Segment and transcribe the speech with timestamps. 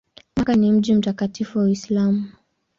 [0.35, 2.29] Makka ni mji mtakatifu wa Uislamu.